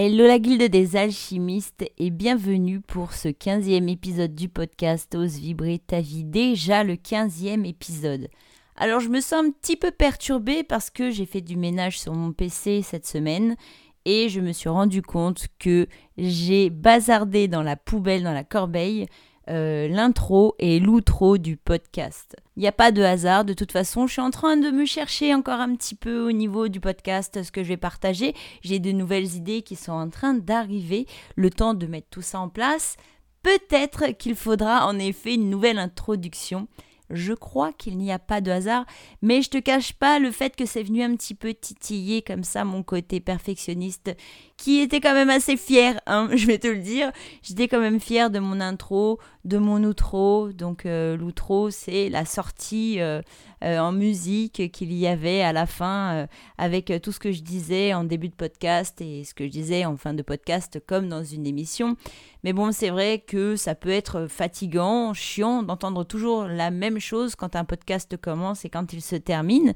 [0.00, 5.80] Hello la guilde des alchimistes et bienvenue pour ce 15e épisode du podcast Ose vibrer
[5.84, 8.28] ta vie, déjà le 15e épisode.
[8.76, 12.14] Alors je me sens un petit peu perturbée parce que j'ai fait du ménage sur
[12.14, 13.56] mon PC cette semaine
[14.04, 19.08] et je me suis rendu compte que j'ai bazardé dans la poubelle, dans la corbeille,
[19.48, 22.36] euh, l'intro et l'outro du podcast.
[22.56, 24.84] Il n'y a pas de hasard, de toute façon, je suis en train de me
[24.84, 28.34] chercher encore un petit peu au niveau du podcast, ce que je vais partager.
[28.62, 31.06] J'ai de nouvelles idées qui sont en train d'arriver,
[31.36, 32.96] le temps de mettre tout ça en place.
[33.42, 36.68] Peut-être qu'il faudra en effet une nouvelle introduction
[37.10, 38.84] je crois qu'il n'y a pas de hasard,
[39.22, 42.44] mais je te cache pas le fait que c'est venu un petit peu titiller comme
[42.44, 44.14] ça mon côté perfectionniste,
[44.58, 47.12] qui était quand même assez fier, hein, je vais te le dire.
[47.42, 50.52] J'étais quand même fier de mon intro, de mon outro.
[50.52, 53.22] Donc euh, l'outro, c'est la sortie euh,
[53.62, 56.26] euh, en musique qu'il y avait à la fin
[56.58, 59.84] avec tout ce que je disais en début de podcast et ce que je disais
[59.84, 61.96] en fin de podcast comme dans une émission.
[62.42, 67.36] Mais bon, c'est vrai que ça peut être fatigant, chiant d'entendre toujours la même chose
[67.36, 69.74] quand un podcast commence et quand il se termine.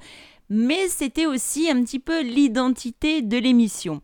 [0.50, 4.02] Mais c'était aussi un petit peu l'identité de l'émission.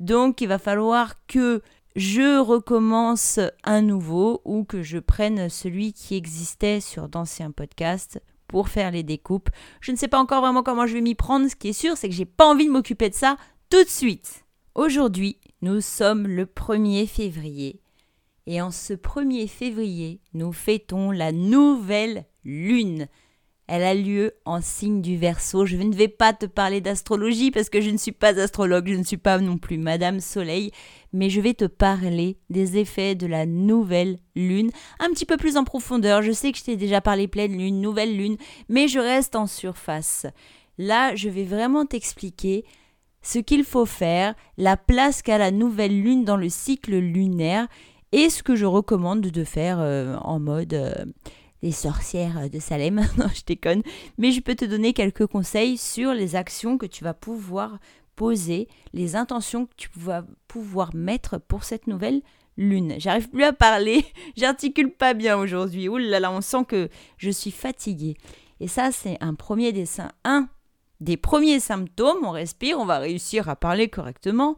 [0.00, 1.62] Donc il va falloir que
[1.96, 8.68] je recommence un nouveau ou que je prenne celui qui existait sur d'anciens podcasts pour
[8.68, 9.50] faire les découpes.
[9.80, 11.48] Je ne sais pas encore vraiment comment je vais m'y prendre.
[11.48, 13.36] Ce qui est sûr, c'est que j'ai pas envie de m'occuper de ça
[13.68, 14.44] tout de suite.
[14.74, 17.80] Aujourd'hui, nous sommes le 1er février.
[18.46, 23.08] Et en ce 1er février, nous fêtons la nouvelle lune.
[23.68, 25.66] Elle a lieu en signe du Verseau.
[25.66, 28.94] Je ne vais pas te parler d'astrologie parce que je ne suis pas astrologue, je
[28.94, 30.70] ne suis pas non plus Madame Soleil,
[31.12, 35.58] mais je vais te parler des effets de la nouvelle lune, un petit peu plus
[35.58, 36.22] en profondeur.
[36.22, 38.38] Je sais que je t'ai déjà parlé pleine lune, nouvelle lune,
[38.70, 40.24] mais je reste en surface.
[40.78, 42.64] Là, je vais vraiment t'expliquer
[43.20, 47.66] ce qu'il faut faire, la place qu'a la nouvelle lune dans le cycle lunaire
[48.12, 51.04] et ce que je recommande de faire euh, en mode euh,
[51.62, 53.82] les sorcières de Salem, non je déconne,
[54.16, 57.78] mais je peux te donner quelques conseils sur les actions que tu vas pouvoir
[58.16, 62.20] poser, les intentions que tu vas pouvoir mettre pour cette nouvelle
[62.56, 62.94] lune.
[62.98, 64.04] J'arrive plus à parler,
[64.36, 65.88] j'articule pas bien aujourd'hui.
[65.88, 68.16] Ouh là là, on sent que je suis fatiguée.
[68.60, 70.48] Et ça, c'est un premier dessin, un
[71.00, 72.24] des premiers symptômes.
[72.24, 74.56] On respire, on va réussir à parler correctement.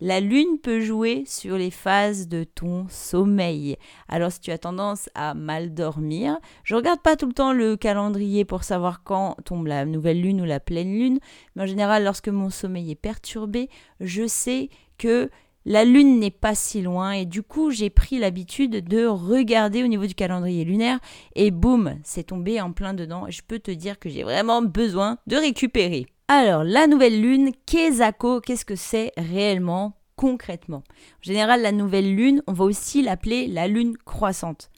[0.00, 3.76] La lune peut jouer sur les phases de ton sommeil.
[4.08, 7.76] Alors si tu as tendance à mal dormir, je regarde pas tout le temps le
[7.76, 11.20] calendrier pour savoir quand tombe la nouvelle lune ou la pleine lune,
[11.54, 14.68] mais en général lorsque mon sommeil est perturbé, je sais
[14.98, 15.30] que
[15.64, 19.86] la lune n'est pas si loin et du coup j'ai pris l'habitude de regarder au
[19.86, 20.98] niveau du calendrier lunaire
[21.36, 23.26] et boum, c'est tombé en plein dedans.
[23.28, 26.06] Je peux te dire que j'ai vraiment besoin de récupérer.
[26.26, 30.78] Alors, la nouvelle lune, Kezako, qu'est-ce que c'est réellement, concrètement?
[30.78, 34.70] En général, la nouvelle lune, on va aussi l'appeler la lune croissante.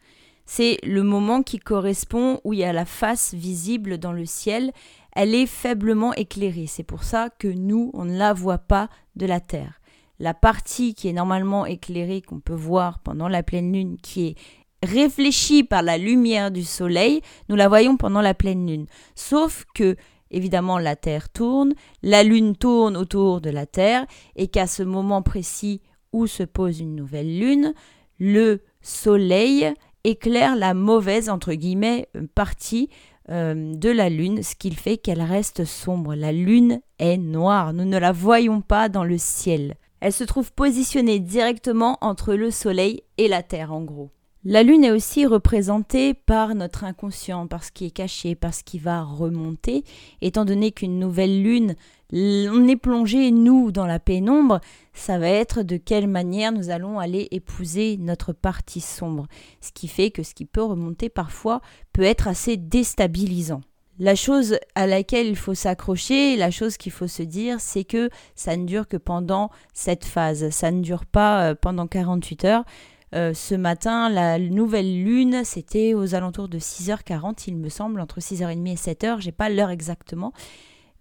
[0.45, 4.73] C'est le moment qui correspond où il y a la face visible dans le ciel.
[5.13, 6.67] Elle est faiblement éclairée.
[6.67, 9.81] C'est pour ça que nous, on ne la voit pas de la Terre.
[10.19, 14.35] La partie qui est normalement éclairée, qu'on peut voir pendant la pleine lune, qui est
[14.83, 18.87] réfléchie par la lumière du soleil, nous la voyons pendant la pleine lune.
[19.15, 19.97] Sauf que
[20.31, 24.07] évidemment la Terre tourne, la Lune tourne autour de la Terre,
[24.37, 25.81] et qu'à ce moment précis
[26.13, 27.75] où se pose une nouvelle Lune,
[28.19, 29.73] le Soleil
[30.05, 32.89] éclaire la mauvaise, entre guillemets, partie
[33.29, 36.15] euh, de la Lune, ce qui fait qu'elle reste sombre.
[36.15, 39.75] La Lune est noire, nous ne la voyons pas dans le ciel.
[40.01, 44.11] Elle se trouve positionnée directement entre le Soleil et la Terre, en gros.
[44.49, 48.63] La Lune est aussi représentée par notre inconscient, par ce qui est caché, par ce
[48.63, 49.83] qui va remonter.
[50.23, 51.75] Étant donné qu'une nouvelle Lune,
[52.13, 54.61] on est plongé, nous, dans la pénombre,
[54.95, 59.27] ça va être de quelle manière nous allons aller épouser notre partie sombre.
[59.61, 61.61] Ce qui fait que ce qui peut remonter parfois
[61.93, 63.63] peut être assez déstabilisant.
[63.99, 68.11] La chose à laquelle il faut s'accrocher, la chose qu'il faut se dire, c'est que
[68.37, 70.51] ça ne dure que pendant cette phase.
[70.51, 72.65] Ça ne dure pas euh, pendant 48 heures.
[73.15, 78.21] Euh, ce matin, la nouvelle lune, c'était aux alentours de 6h40, il me semble, entre
[78.21, 80.33] 6h30 et 7h, j'ai pas l'heure exactement,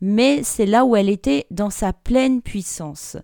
[0.01, 3.17] mais c'est là où elle était dans sa pleine puissance.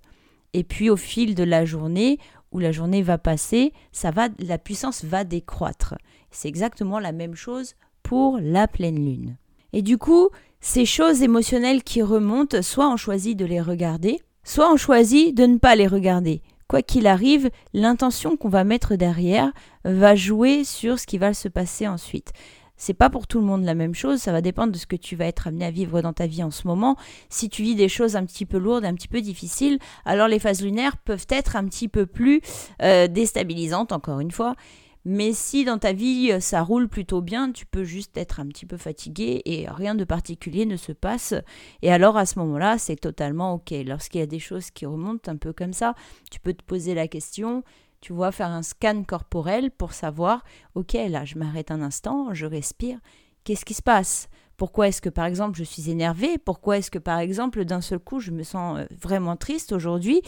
[0.54, 2.18] Et puis au fil de la journée,
[2.52, 5.96] où la journée va passer, ça va, la puissance va décroître.
[6.32, 9.38] C'est exactement la même chose pour la pleine lune.
[9.74, 10.30] Et du coup,
[10.60, 15.46] ces choses émotionnelles qui remontent, soit on choisit de les regarder, soit on choisit de
[15.46, 19.52] ne pas les regarder quoi qu'il arrive, l'intention qu'on va mettre derrière
[19.84, 22.32] va jouer sur ce qui va se passer ensuite.
[22.78, 24.96] C'est pas pour tout le monde la même chose, ça va dépendre de ce que
[24.96, 26.96] tu vas être amené à vivre dans ta vie en ce moment.
[27.28, 30.40] Si tu vis des choses un petit peu lourdes, un petit peu difficiles, alors les
[30.40, 32.40] phases lunaires peuvent être un petit peu plus
[32.82, 34.56] euh, déstabilisantes, encore une fois.
[35.04, 38.48] Mais si dans ta vie euh, ça roule plutôt bien, tu peux juste être un
[38.48, 41.34] petit peu fatigué et rien de particulier ne se passe.
[41.82, 43.74] Et alors à ce moment-là, c'est totalement ok.
[43.86, 45.96] Lorsqu'il y a des choses qui remontent un peu comme ça,
[46.30, 47.64] tu peux te poser la question
[48.02, 50.44] tu vois, faire un scan corporel pour savoir,
[50.74, 53.00] ok, là, je m'arrête un instant, je respire,
[53.44, 54.28] qu'est-ce qui se passe?
[54.58, 56.38] Pourquoi est-ce que, par exemple, je suis énervée?
[56.38, 60.22] Pourquoi est-ce que, par exemple, d'un seul coup, je me sens euh, vraiment triste aujourd'hui?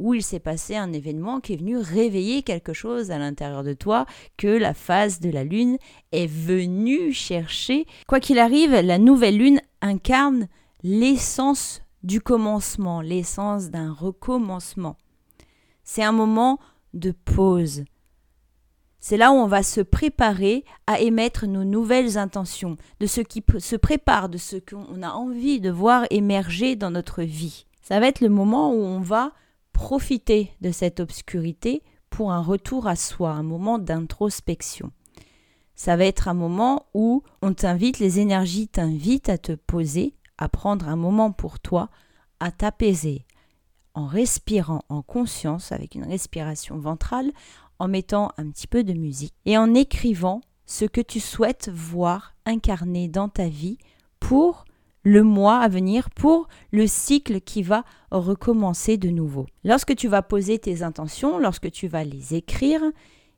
[0.00, 3.74] Où il s'est passé un événement qui est venu réveiller quelque chose à l'intérieur de
[3.74, 4.06] toi,
[4.38, 5.76] que la phase de la lune
[6.10, 7.86] est venue chercher.
[8.08, 10.48] Quoi qu'il arrive, la nouvelle lune incarne
[10.82, 14.96] l'essence du commencement, l'essence d'un recommencement.
[15.84, 16.58] C'est un moment
[16.94, 17.84] de pause.
[19.00, 23.42] C'est là où on va se préparer à émettre nos nouvelles intentions, de ce qui
[23.58, 27.66] se prépare, de ce qu'on a envie de voir émerger dans notre vie.
[27.82, 29.32] Ça va être le moment où on va
[29.80, 34.92] profiter de cette obscurité pour un retour à soi, un moment d'introspection.
[35.74, 40.50] Ça va être un moment où on t'invite, les énergies t'invitent à te poser, à
[40.50, 41.88] prendre un moment pour toi,
[42.40, 43.24] à t'apaiser,
[43.94, 47.32] en respirant en conscience avec une respiration ventrale,
[47.78, 52.34] en mettant un petit peu de musique et en écrivant ce que tu souhaites voir
[52.44, 53.78] incarné dans ta vie
[54.20, 54.66] pour
[55.02, 59.46] le mois à venir, pour le cycle qui va recommencer de nouveau.
[59.64, 62.82] Lorsque tu vas poser tes intentions, lorsque tu vas les écrire,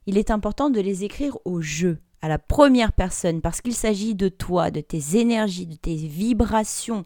[0.05, 4.15] il est important de les écrire au jeu, à la première personne, parce qu'il s'agit
[4.15, 7.05] de toi, de tes énergies, de tes vibrations,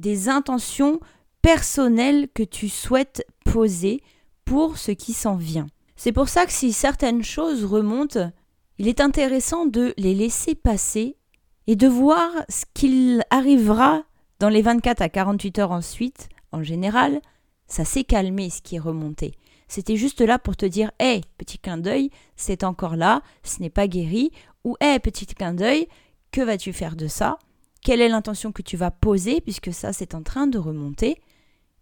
[0.00, 1.00] des intentions
[1.42, 4.00] personnel que tu souhaites poser
[4.46, 5.66] pour ce qui s'en vient.
[5.94, 8.32] C'est pour ça que si certaines choses remontent,
[8.78, 11.16] il est intéressant de les laisser passer
[11.66, 14.02] et de voir ce qu'il arrivera
[14.38, 16.28] dans les 24 à 48 heures ensuite.
[16.52, 17.20] En général,
[17.66, 19.34] ça s'est calmé ce qui est remonté.
[19.68, 23.70] C'était juste là pour te dire Hé, petit clin d'œil, c'est encore là, ce n'est
[23.70, 24.30] pas guéri.
[24.64, 25.88] Ou Hé, petit clin d'œil,
[26.30, 27.38] que vas-tu faire de ça?
[27.82, 31.20] Quelle est l'intention que tu vas poser puisque ça c'est en train de remonter?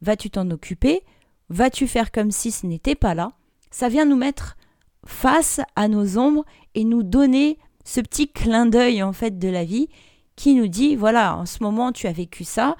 [0.00, 1.02] Vas-tu t'en occuper?
[1.48, 3.32] Vas-tu faire comme si ce n'était pas là?
[3.70, 4.56] Ça vient nous mettre
[5.04, 6.44] face à nos ombres
[6.74, 9.88] et nous donner ce petit clin d'œil en fait de la vie
[10.36, 12.76] qui nous dit voilà, en ce moment tu as vécu ça,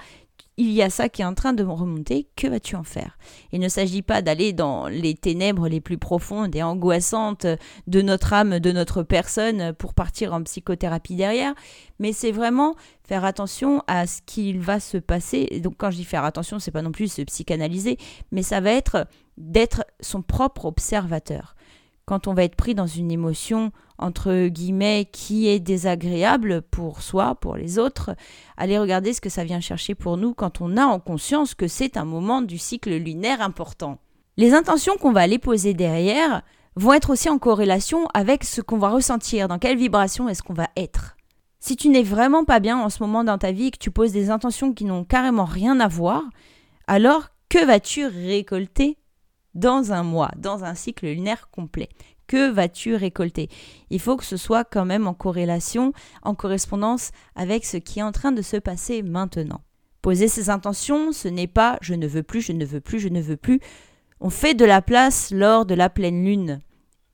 [0.59, 3.19] il y a ça qui est en train de remonter, que vas-tu en faire?
[3.53, 7.47] Il ne s'agit pas d'aller dans les ténèbres les plus profondes et angoissantes
[7.87, 11.55] de notre âme, de notre personne, pour partir en psychothérapie derrière,
[11.99, 15.61] mais c'est vraiment faire attention à ce qu'il va se passer.
[15.63, 17.97] donc quand je dis faire attention, c'est pas non plus se psychanalyser,
[18.31, 19.07] mais ça va être
[19.39, 21.55] d'être son propre observateur
[22.05, 27.37] quand on va être pris dans une émotion entre guillemets qui est désagréable pour soi,
[27.37, 28.17] pour les autres,
[28.57, 31.69] aller regarder ce que ça vient chercher pour nous quand on a en conscience que
[31.69, 33.99] c'est un moment du cycle lunaire important.
[34.37, 36.43] Les intentions qu'on va aller poser derrière
[36.75, 40.55] vont être aussi en corrélation avec ce qu'on va ressentir, dans quelle vibration est-ce qu'on
[40.55, 41.17] va être.
[41.61, 43.91] Si tu n'es vraiment pas bien en ce moment dans ta vie et que tu
[43.91, 46.23] poses des intentions qui n'ont carrément rien à voir,
[46.87, 48.97] alors que vas-tu récolter
[49.55, 51.89] dans un mois, dans un cycle lunaire complet.
[52.27, 53.49] Que vas-tu récolter?
[53.91, 58.03] Il faut que ce soit quand même en corrélation, en correspondance avec ce qui est
[58.03, 59.61] en train de se passer maintenant.
[60.01, 63.09] Poser ses intentions, ce n'est pas je ne veux plus, je ne veux plus, je
[63.09, 63.61] ne veux plus.
[64.21, 66.61] On fait de la place lors de la pleine lune.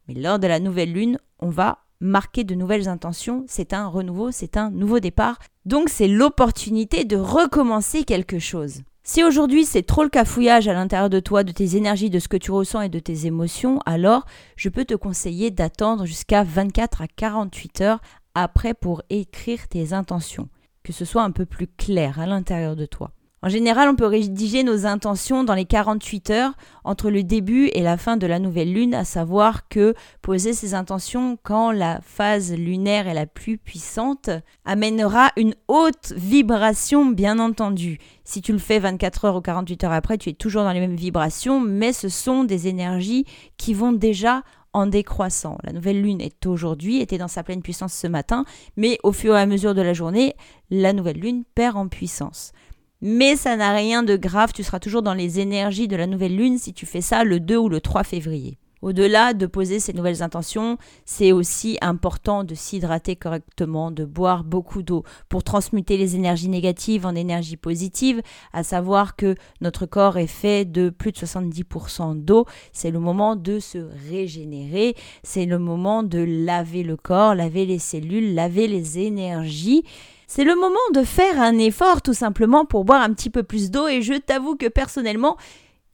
[0.07, 4.31] Mais lors de la nouvelle lune, on va marquer de nouvelles intentions, c'est un renouveau,
[4.31, 5.39] c'est un nouveau départ.
[5.65, 8.83] Donc c'est l'opportunité de recommencer quelque chose.
[9.11, 12.29] Si aujourd'hui c'est trop le cafouillage à l'intérieur de toi, de tes énergies, de ce
[12.29, 17.01] que tu ressens et de tes émotions, alors je peux te conseiller d'attendre jusqu'à 24
[17.01, 18.01] à 48 heures
[18.35, 20.51] après pour écrire tes intentions,
[20.83, 23.13] que ce soit un peu plus clair à l'intérieur de toi.
[23.41, 26.53] En général, on peut rédiger nos intentions dans les 48 heures
[26.83, 30.75] entre le début et la fin de la nouvelle lune, à savoir que poser ses
[30.75, 34.31] intentions quand la phase lunaire est la plus puissante
[34.65, 37.99] amènera une haute vibration, bien entendu.
[38.25, 40.81] Si tu le fais 24 heures ou 48 heures après, tu es toujours dans les
[40.81, 43.25] mêmes vibrations, mais ce sont des énergies
[43.57, 44.43] qui vont déjà
[44.73, 45.59] en décroissant.
[45.63, 48.45] La nouvelle lune est aujourd'hui, était dans sa pleine puissance ce matin,
[48.77, 50.35] mais au fur et à mesure de la journée,
[50.71, 52.53] la nouvelle lune perd en puissance.
[53.01, 56.35] Mais ça n'a rien de grave, tu seras toujours dans les énergies de la nouvelle
[56.35, 58.59] lune si tu fais ça le 2 ou le 3 février.
[58.83, 64.83] Au-delà de poser ces nouvelles intentions, c'est aussi important de s'hydrater correctement, de boire beaucoup
[64.83, 68.21] d'eau pour transmuter les énergies négatives en énergies positives,
[68.53, 72.47] à savoir que notre corps est fait de plus de 70% d'eau.
[72.73, 73.79] C'est le moment de se
[74.11, 79.85] régénérer, c'est le moment de laver le corps, laver les cellules, laver les énergies.
[80.31, 83.71] C'est le moment de faire un effort tout simplement pour boire un petit peu plus
[83.71, 85.39] d'eau et je t'avoue que personnellement,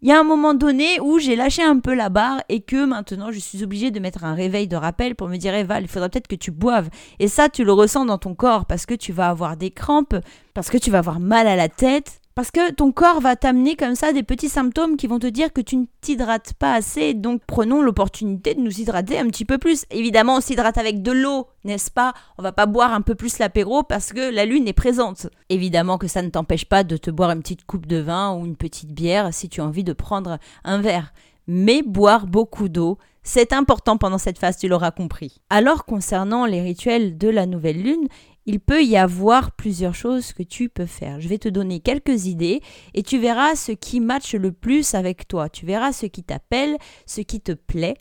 [0.03, 2.85] il y a un moment donné où j'ai lâché un peu la barre et que
[2.85, 5.87] maintenant je suis obligée de mettre un réveil de rappel pour me dire Eva, il
[5.87, 6.91] faudra peut-être que tu boives.
[7.21, 10.17] Et ça, tu le ressens dans ton corps parce que tu vas avoir des crampes,
[10.53, 13.76] parce que tu vas avoir mal à la tête, parce que ton corps va t'amener
[13.76, 17.14] comme ça des petits symptômes qui vont te dire que tu ne t'hydrates pas assez.
[17.14, 19.85] Donc prenons l'opportunité de nous hydrater un petit peu plus.
[19.91, 22.12] Évidemment, on s'hydrate avec de l'eau, n'est-ce pas?
[22.38, 25.29] On va pas boire un peu plus l'apéro parce que la lune est présente.
[25.49, 28.45] Évidemment que ça ne t'empêche pas de te boire une petite coupe de vin ou
[28.45, 31.12] une petite bière si tu as envie de prendre un verre.
[31.47, 35.41] Mais boire beaucoup d'eau, c'est important pendant cette phase, tu l'auras compris.
[35.50, 38.09] Alors concernant les rituels de la nouvelle lune,
[38.47, 41.21] il peut y avoir plusieurs choses que tu peux faire.
[41.21, 42.61] Je vais te donner quelques idées
[42.93, 45.49] et tu verras ce qui matche le plus avec toi.
[45.49, 47.97] Tu verras ce qui t'appelle, ce qui te plaît.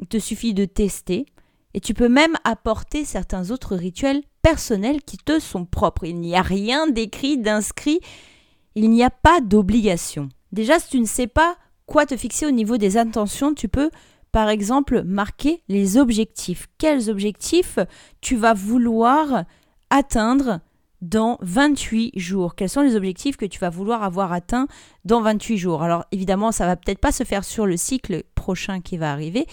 [0.00, 1.26] Il te suffit de tester
[1.74, 6.04] et tu peux même apporter certains autres rituels personnels qui te sont propres.
[6.04, 8.00] Il n'y a rien d'écrit, d'inscrit,
[8.74, 10.30] il n'y a pas d'obligation.
[10.52, 13.90] Déjà, si tu ne sais pas quoi te fixer au niveau des intentions, tu peux
[14.32, 16.66] par exemple marquer les objectifs.
[16.78, 17.78] Quels objectifs
[18.20, 19.44] tu vas vouloir
[19.90, 20.60] atteindre
[21.00, 22.54] dans 28 jours?
[22.54, 24.68] Quels sont les objectifs que tu vas vouloir avoir atteints
[25.04, 25.82] dans 28 jours?
[25.82, 29.46] Alors évidemment, ça va peut-être pas se faire sur le cycle prochain qui va arriver.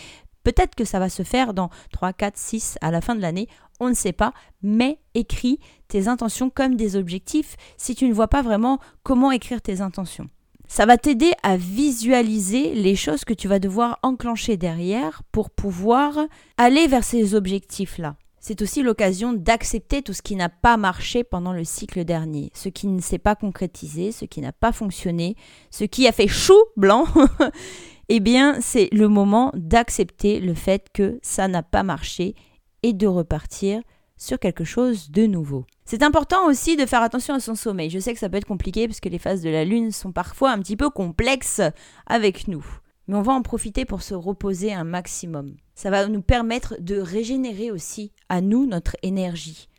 [0.44, 3.48] Peut-être que ça va se faire dans 3, 4, 6 à la fin de l'année,
[3.80, 8.28] on ne sait pas, mais écris tes intentions comme des objectifs si tu ne vois
[8.28, 10.30] pas vraiment comment écrire tes intentions.
[10.68, 16.18] Ça va t'aider à visualiser les choses que tu vas devoir enclencher derrière pour pouvoir
[16.58, 18.16] aller vers ces objectifs-là.
[18.40, 22.70] C'est aussi l'occasion d'accepter tout ce qui n'a pas marché pendant le cycle dernier, ce
[22.70, 25.36] qui ne s'est pas concrétisé, ce qui n'a pas fonctionné,
[25.72, 27.06] ce qui a fait chou blanc.
[28.10, 32.36] eh bien, c'est le moment d'accepter le fait que ça n'a pas marché
[32.84, 33.82] et de repartir
[34.16, 35.66] sur quelque chose de nouveau.
[35.88, 37.92] C'est important aussi de faire attention à son sommeil.
[37.92, 40.12] Je sais que ça peut être compliqué parce que les phases de la lune sont
[40.12, 41.62] parfois un petit peu complexes
[42.08, 42.66] avec nous.
[43.08, 45.56] Mais on va en profiter pour se reposer un maximum.
[45.76, 49.70] Ça va nous permettre de régénérer aussi à nous notre énergie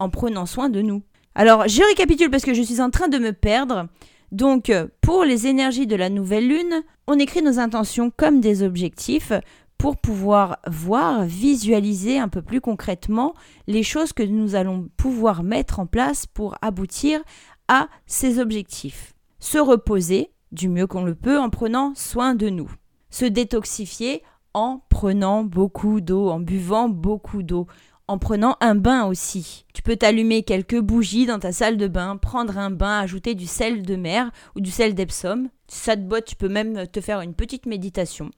[0.00, 1.04] en prenant soin de nous.
[1.36, 3.86] Alors, je récapitule parce que je suis en train de me perdre.
[4.32, 9.32] Donc, pour les énergies de la nouvelle lune, on écrit nos intentions comme des objectifs
[9.82, 13.34] pour pouvoir voir, visualiser un peu plus concrètement
[13.66, 17.20] les choses que nous allons pouvoir mettre en place pour aboutir
[17.66, 19.12] à ces objectifs.
[19.40, 22.70] Se reposer du mieux qu'on le peut en prenant soin de nous.
[23.10, 24.22] Se détoxifier
[24.54, 27.66] en prenant beaucoup d'eau, en buvant beaucoup d'eau,
[28.06, 29.66] en prenant un bain aussi.
[29.74, 33.48] Tu peux t'allumer quelques bougies dans ta salle de bain, prendre un bain, ajouter du
[33.48, 35.48] sel de mer ou du sel d'Epsom.
[35.66, 38.30] Si ça te botte, tu peux même te faire une petite méditation.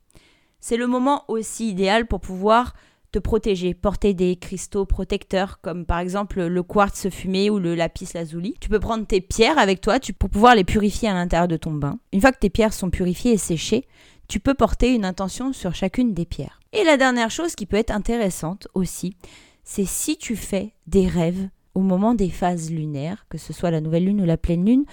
[0.66, 2.72] C'est le moment aussi idéal pour pouvoir
[3.12, 8.08] te protéger, porter des cristaux protecteurs comme par exemple le quartz fumé ou le lapis
[8.14, 8.54] lazuli.
[8.62, 11.72] Tu peux prendre tes pierres avec toi pour pouvoir les purifier à l'intérieur de ton
[11.72, 11.98] bain.
[12.14, 13.86] Une fois que tes pierres sont purifiées et séchées,
[14.26, 16.60] tu peux porter une intention sur chacune des pierres.
[16.72, 19.18] Et la dernière chose qui peut être intéressante aussi,
[19.64, 23.82] c'est si tu fais des rêves au moment des phases lunaires, que ce soit la
[23.82, 24.86] nouvelle lune ou la pleine lune,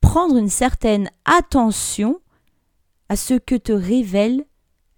[0.00, 2.18] prendre une certaine attention
[3.10, 4.46] à ce que te révèle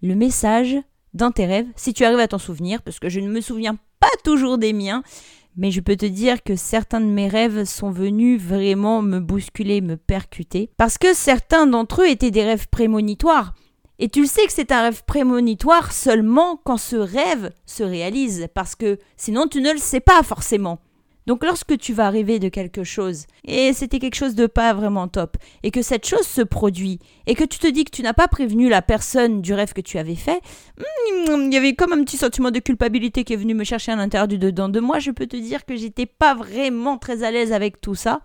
[0.05, 0.77] le message
[1.15, 3.79] dans tes rêves, si tu arrives à t'en souvenir, parce que je ne me souviens
[4.01, 5.03] pas toujours des miens,
[5.57, 9.81] mais je peux te dire que certains de mes rêves sont venus vraiment me bousculer,
[9.81, 13.55] me percuter, parce que certains d'entre eux étaient des rêves prémonitoires.
[13.99, 18.49] Et tu le sais que c'est un rêve prémonitoire seulement quand ce rêve se réalise,
[18.53, 20.81] parce que sinon tu ne le sais pas forcément.
[21.27, 25.09] Donc lorsque tu vas rêver de quelque chose, et c'était quelque chose de pas vraiment
[25.09, 28.13] top, et que cette chose se produit, et que tu te dis que tu n'as
[28.13, 30.41] pas prévenu la personne du rêve que tu avais fait,
[30.79, 33.93] hmm, il y avait comme un petit sentiment de culpabilité qui est venu me chercher
[33.93, 37.23] à l'intérieur du dedans de moi, je peux te dire que j'étais pas vraiment très
[37.23, 38.21] à l'aise avec tout ça.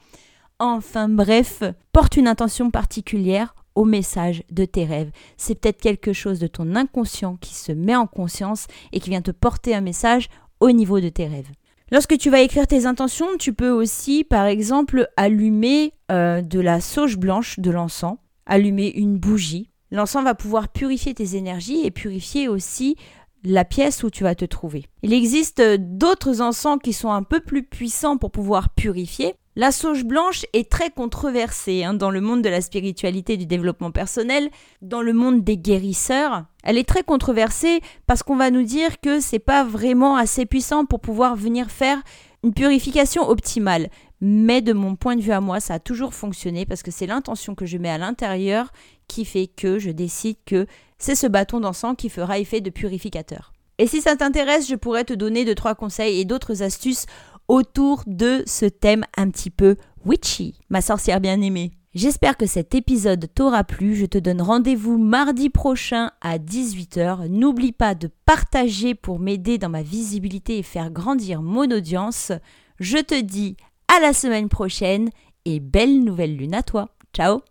[0.59, 1.63] Enfin bref,
[1.93, 5.11] porte une intention particulière au message de tes rêves.
[5.37, 9.21] C'est peut-être quelque chose de ton inconscient qui se met en conscience et qui vient
[9.21, 10.27] te porter un message
[10.59, 11.47] au niveau de tes rêves.
[11.91, 16.81] Lorsque tu vas écrire tes intentions, tu peux aussi, par exemple, allumer euh, de la
[16.81, 19.71] sauge blanche de l'encens, allumer une bougie.
[19.91, 22.95] L'encens va pouvoir purifier tes énergies et purifier aussi
[23.43, 24.85] la pièce où tu vas te trouver.
[25.01, 29.35] Il existe d'autres encens qui sont un peu plus puissants pour pouvoir purifier.
[29.59, 33.45] La sauge blanche est très controversée hein, dans le monde de la spiritualité et du
[33.45, 34.49] développement personnel,
[34.81, 36.45] dans le monde des guérisseurs.
[36.63, 40.85] Elle est très controversée parce qu'on va nous dire que c'est pas vraiment assez puissant
[40.85, 42.01] pour pouvoir venir faire
[42.41, 43.89] une purification optimale.
[44.21, 47.05] Mais de mon point de vue à moi, ça a toujours fonctionné parce que c'est
[47.05, 48.71] l'intention que je mets à l'intérieur
[49.09, 50.67] qui fait que je décide que
[50.99, 53.51] c'est ce bâton d'encens qui fera effet de purificateur.
[53.77, 57.05] Et si ça t'intéresse, je pourrais te donner deux trois conseils et d'autres astuces
[57.49, 59.75] autour de ce thème un petit peu
[60.05, 61.71] witchy, ma sorcière bien-aimée.
[61.95, 63.95] J'espère que cet épisode t'aura plu.
[63.95, 67.27] Je te donne rendez-vous mardi prochain à 18h.
[67.27, 72.31] N'oublie pas de partager pour m'aider dans ma visibilité et faire grandir mon audience.
[72.79, 75.09] Je te dis à la semaine prochaine
[75.45, 76.89] et belle nouvelle lune à toi.
[77.11, 77.41] Ciao